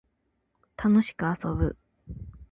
[0.83, 1.77] 楽しく遊ぶ